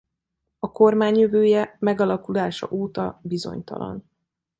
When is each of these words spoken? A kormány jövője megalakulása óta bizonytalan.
A 0.59 0.71
kormány 0.71 1.17
jövője 1.17 1.75
megalakulása 1.79 2.67
óta 2.71 3.19
bizonytalan. 3.23 4.05